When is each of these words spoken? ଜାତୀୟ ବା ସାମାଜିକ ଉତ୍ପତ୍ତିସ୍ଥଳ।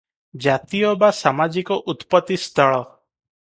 ଜାତୀୟ 0.45 0.93
ବା 1.03 1.09
ସାମାଜିକ 1.17 1.77
ଉତ୍ପତ୍ତିସ୍ଥଳ। 1.95 2.81